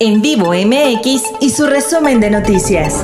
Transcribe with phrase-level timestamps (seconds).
[0.00, 3.02] En vivo MX y su resumen de noticias.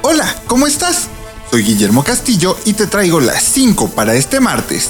[0.00, 1.08] Hola, ¿cómo estás?
[1.50, 4.88] Soy Guillermo Castillo y te traigo las 5 para este martes.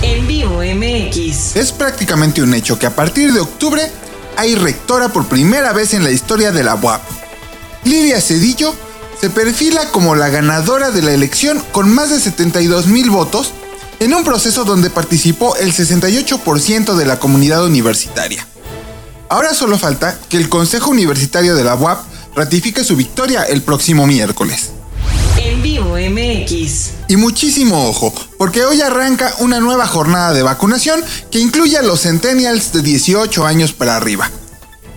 [0.00, 1.54] En vivo MX.
[1.54, 3.82] Es prácticamente un hecho que a partir de octubre
[4.38, 7.02] hay rectora por primera vez en la historia de la UAP.
[7.84, 8.74] Lidia Cedillo
[9.20, 13.52] se perfila como la ganadora de la elección con más de 72 mil votos
[14.00, 18.46] en un proceso donde participó el 68% de la comunidad universitaria.
[19.28, 21.98] Ahora solo falta que el Consejo Universitario de la UAP
[22.34, 24.70] ratifique su victoria el próximo miércoles.
[25.36, 26.90] En vivo MX.
[27.08, 32.02] Y muchísimo ojo, porque hoy arranca una nueva jornada de vacunación que incluye a los
[32.02, 34.30] centennials de 18 años para arriba.